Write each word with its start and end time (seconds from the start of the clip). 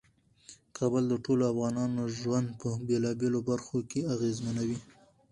کابل 0.77 1.03
د 1.09 1.13
ټولو 1.25 1.43
افغانانو 1.53 2.01
ژوند 2.19 2.47
په 2.61 2.69
بیلابیلو 2.87 3.39
برخو 3.49 3.77
کې 3.89 4.01
اغیزمنوي. 4.15 4.79